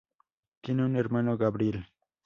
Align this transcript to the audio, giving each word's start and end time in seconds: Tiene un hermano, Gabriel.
Tiene 0.61 0.83
un 0.83 0.95
hermano, 0.95 1.37
Gabriel. 1.37 1.85